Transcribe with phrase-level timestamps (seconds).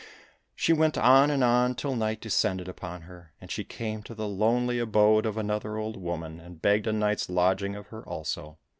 [0.55, 4.27] She went on and on till night descended upon her, and she came to the
[4.27, 8.57] lonely abode of another old woman, and begged a night's lodging of her also.